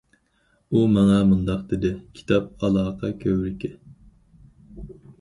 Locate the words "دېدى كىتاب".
1.75-2.51